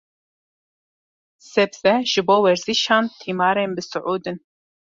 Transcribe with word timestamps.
Sebze, 1.49 1.93
ji 2.11 2.21
bo 2.27 2.37
werzîşvan 2.43 3.05
tîmarên 3.19 3.71
bisûd 3.77 4.23
in. 4.31 4.37